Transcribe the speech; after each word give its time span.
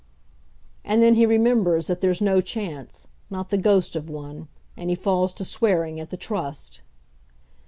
And 0.83 0.99
then 1.03 1.13
he 1.13 1.27
remembers 1.27 1.85
that 1.85 2.01
there's 2.01 2.21
no 2.21 2.41
chance; 2.41 3.07
not 3.29 3.51
the 3.51 3.57
ghost 3.59 3.95
of 3.95 4.09
one; 4.09 4.47
and 4.75 4.89
he 4.89 4.95
falls 4.95 5.31
to 5.33 5.45
swearing 5.45 5.99
at 5.99 6.09
the 6.09 6.17
Trust. 6.17 6.81